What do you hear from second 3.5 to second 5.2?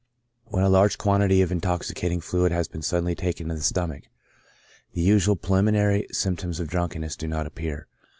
into the stomach, the